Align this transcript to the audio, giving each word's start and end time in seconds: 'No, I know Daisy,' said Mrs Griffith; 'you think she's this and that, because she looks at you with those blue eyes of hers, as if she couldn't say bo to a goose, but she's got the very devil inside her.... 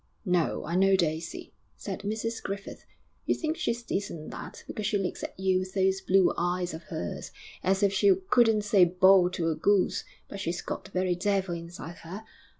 'No, 0.25 0.65
I 0.65 0.75
know 0.75 0.95
Daisy,' 0.95 1.53
said 1.77 1.99
Mrs 1.99 2.41
Griffith; 2.41 2.85
'you 3.27 3.35
think 3.35 3.55
she's 3.55 3.83
this 3.83 4.09
and 4.09 4.31
that, 4.31 4.63
because 4.65 4.87
she 4.87 4.97
looks 4.97 5.23
at 5.23 5.39
you 5.39 5.59
with 5.59 5.75
those 5.75 6.01
blue 6.01 6.33
eyes 6.35 6.73
of 6.73 6.81
hers, 6.85 7.31
as 7.63 7.83
if 7.83 7.93
she 7.93 8.11
couldn't 8.31 8.63
say 8.63 8.83
bo 8.83 9.29
to 9.29 9.49
a 9.51 9.55
goose, 9.55 10.03
but 10.27 10.39
she's 10.39 10.63
got 10.63 10.85
the 10.85 10.89
very 10.89 11.13
devil 11.13 11.53
inside 11.53 11.97
her.... 11.97 12.23